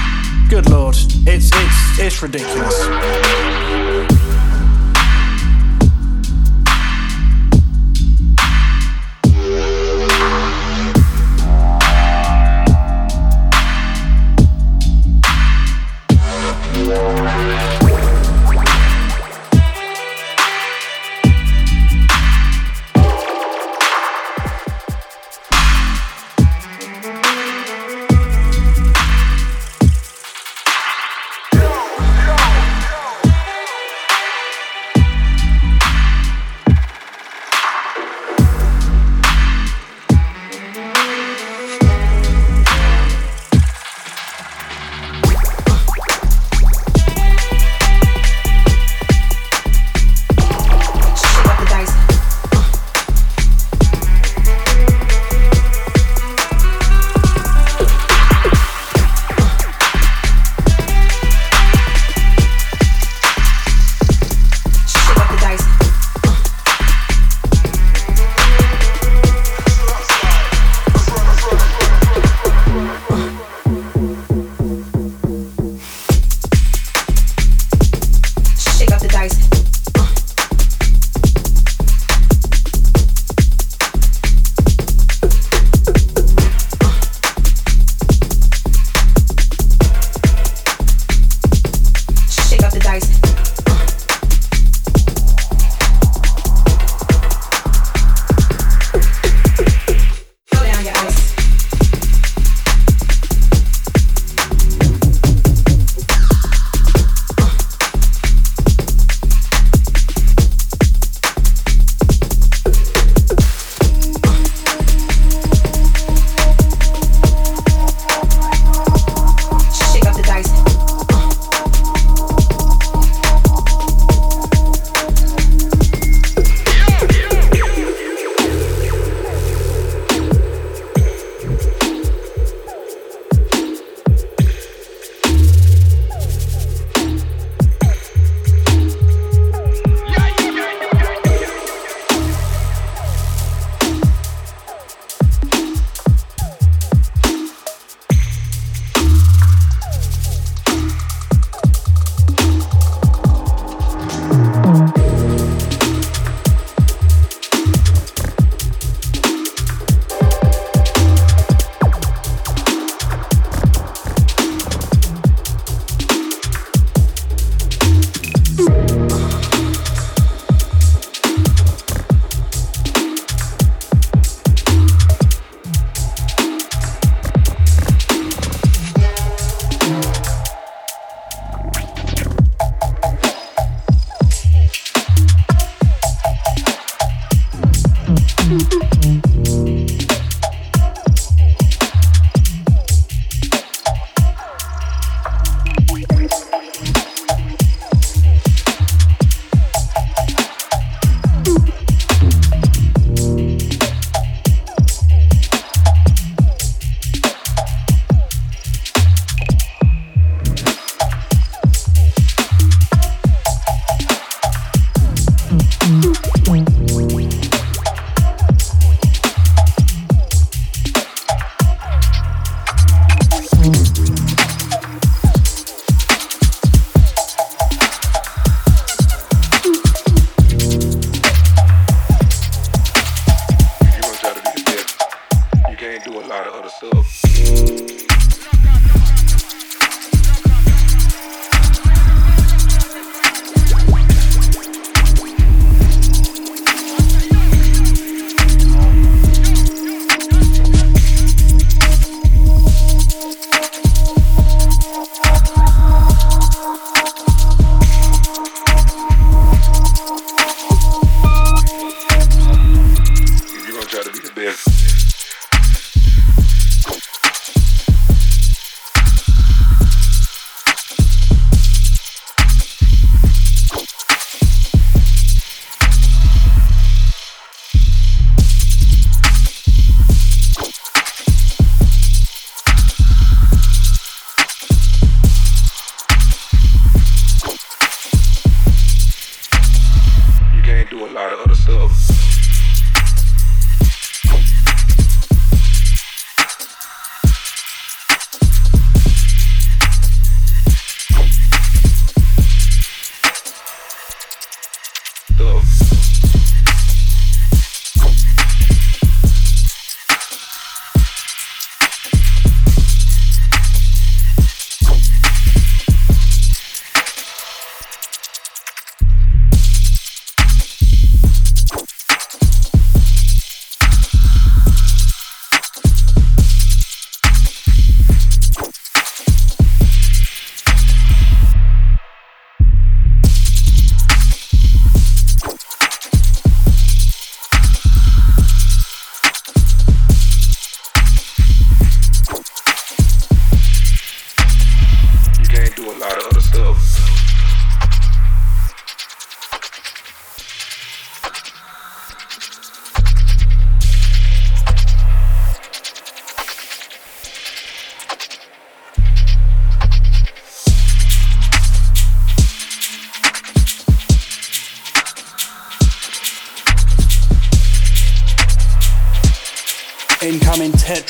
Good 0.50 0.68
lord, 0.68 0.96
it's, 1.26 1.48
it's, 1.54 1.98
it's 2.00 2.22
ridiculous. 2.22 4.19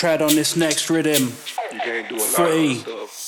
Tetrad 0.00 0.22
on 0.22 0.34
this 0.34 0.56
next 0.56 0.88
rhythm. 0.88 1.30
You 1.70 1.78
can't 1.80 2.08
do 2.08 2.16
a 2.16 2.20
lot 2.20 2.28
Free. 2.28 2.72
of 2.72 2.78
stuff. 2.78 3.19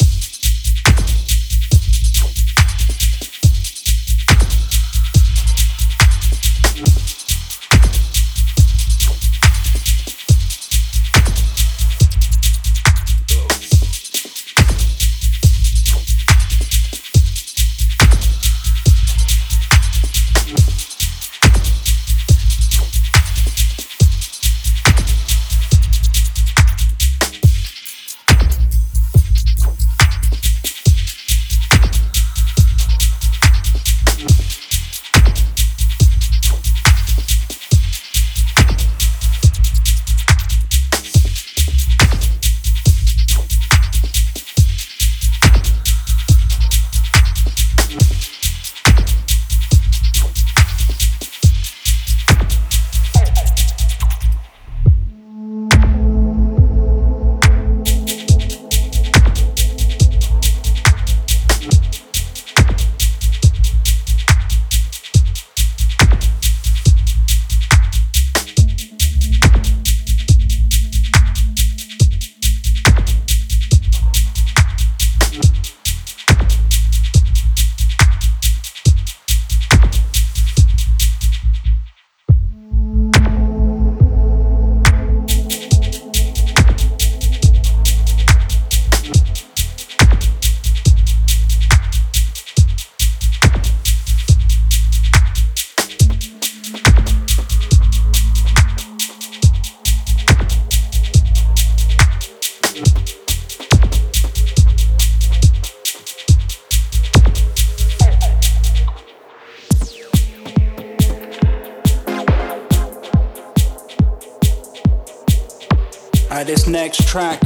Track, 117.13 117.43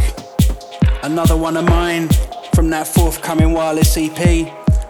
another 1.03 1.37
one 1.37 1.57
of 1.57 1.65
mine 1.65 2.09
from 2.55 2.71
that 2.71 2.87
forthcoming 2.87 3.53
wireless 3.53 3.97
EP 3.97 4.47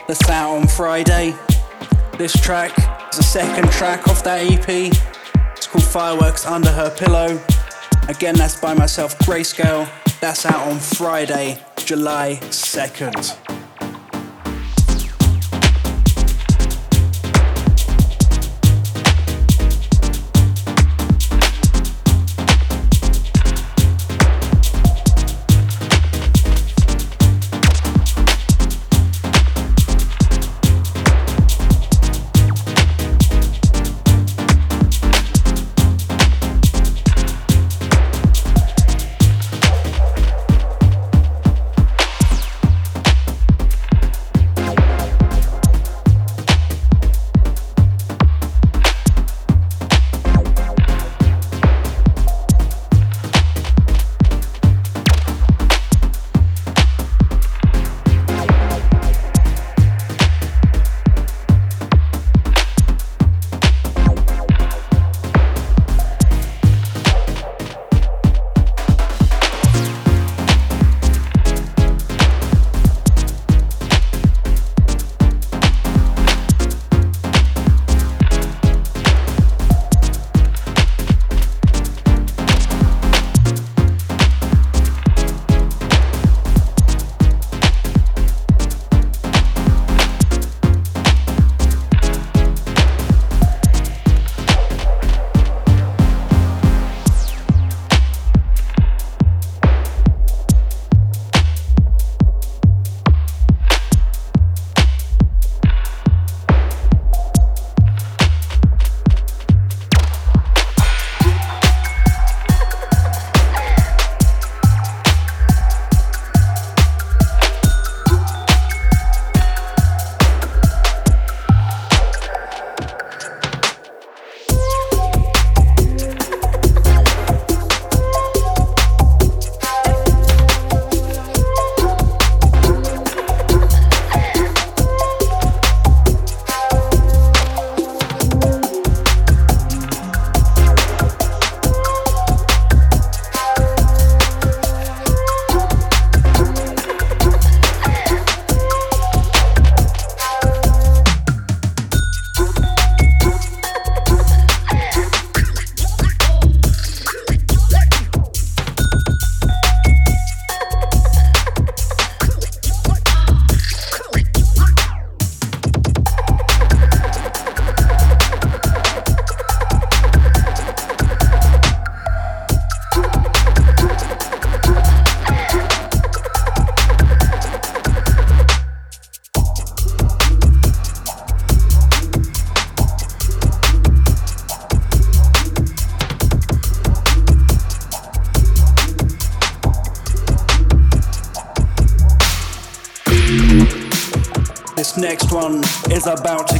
that's 0.06 0.28
out 0.28 0.54
on 0.54 0.68
Friday. 0.68 1.34
This 2.18 2.38
track 2.38 2.76
is 3.10 3.16
the 3.16 3.22
second 3.22 3.70
track 3.72 4.06
off 4.06 4.22
that 4.24 4.42
EP. 4.42 4.92
It's 5.56 5.66
called 5.66 5.82
Fireworks 5.82 6.44
Under 6.44 6.70
Her 6.70 6.94
Pillow. 6.94 7.40
Again, 8.08 8.34
that's 8.34 8.60
by 8.60 8.74
myself, 8.74 9.18
Grayscale. 9.20 9.88
That's 10.20 10.44
out 10.44 10.68
on 10.70 10.78
Friday, 10.78 11.58
July 11.78 12.38
2nd. 12.42 13.75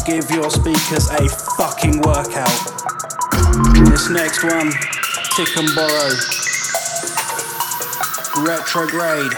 Give 0.07 0.31
your 0.31 0.49
speakers 0.49 1.09
a 1.11 1.29
fucking 1.57 2.01
workout. 2.03 2.49
This 3.89 4.09
next 4.09 4.45
one, 4.45 4.71
Tick 5.35 5.57
and 5.57 5.75
Borrow. 5.75 6.13
Retrograde. 8.45 9.33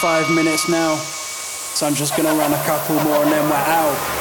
Five 0.00 0.30
minutes 0.30 0.68
now. 0.68 0.94
So 0.94 1.84
I'm 1.86 1.94
just 1.94 2.16
gonna 2.16 2.34
run 2.34 2.52
a 2.52 2.62
couple 2.64 2.94
more 3.02 3.22
and 3.22 3.32
then 3.32 3.44
we're 3.50 3.56
out. 3.56 4.17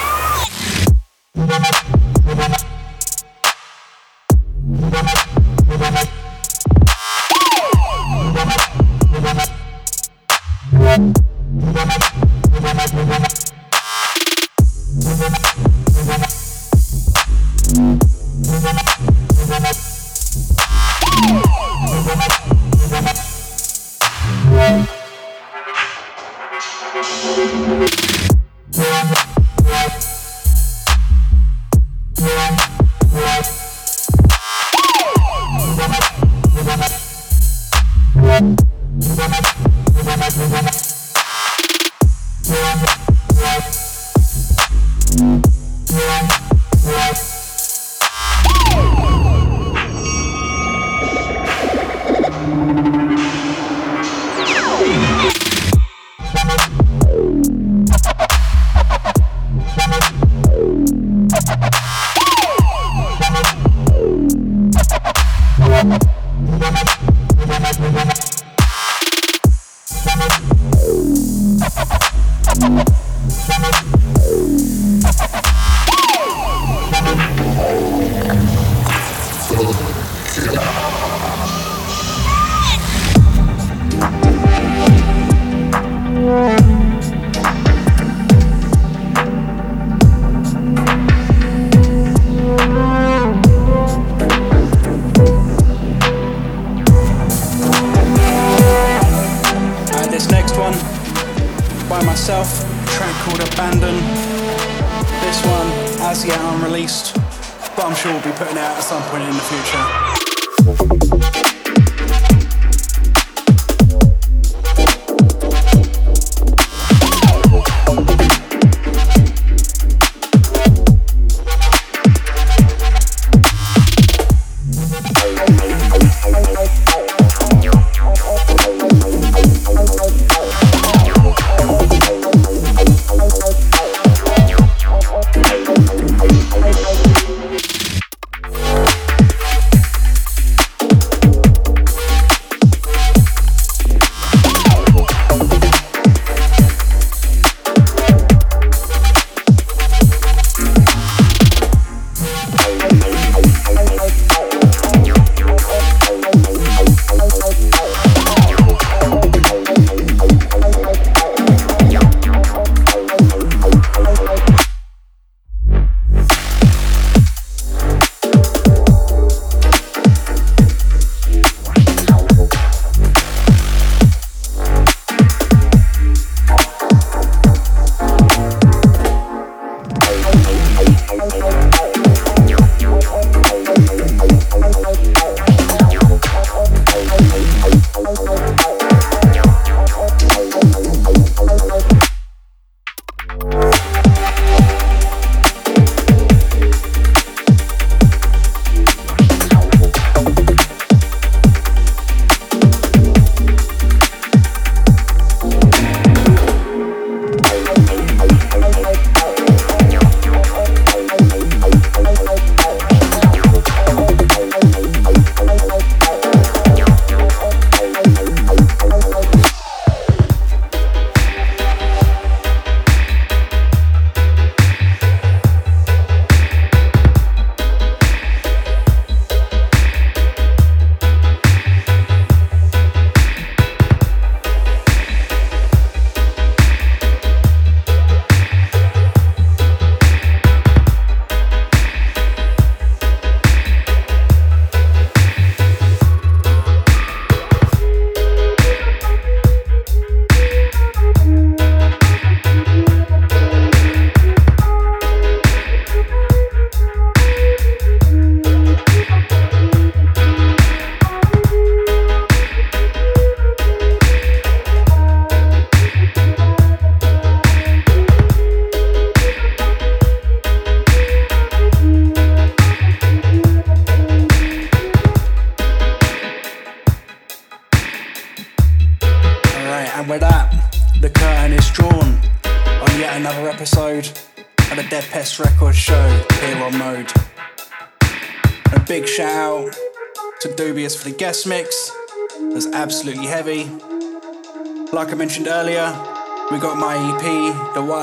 future. 109.49 109.76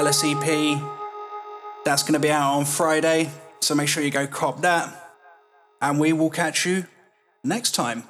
Wireless 0.05 0.23
EP. 0.23 0.83
That's 1.87 2.03
going 2.03 2.13
to 2.13 2.19
be 2.19 2.31
out 2.31 2.57
on 2.57 2.67
Friday, 2.67 3.31
so 3.61 3.75
make 3.75 3.89
sure 3.89 4.03
you 4.03 4.11
go 4.11 4.27
cop 4.27 4.61
that. 4.61 5.15
And 5.81 5.99
we 5.99 6.13
will 6.13 6.29
catch 6.29 6.67
you 6.67 6.85
next 7.43 7.75
time. 7.75 8.05